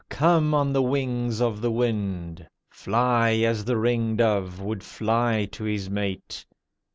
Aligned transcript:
Come 0.09 0.55
on 0.55 0.73
the 0.73 0.81
wings 0.81 1.39
of 1.41 1.61
the 1.61 1.69
wind! 1.69 2.47
Fly 2.71 3.33
as 3.45 3.65
the 3.65 3.77
ring 3.77 4.15
dove 4.15 4.59
would 4.59 4.83
fly 4.83 5.45
to 5.51 5.63
his 5.65 5.91
mate! 5.91 6.43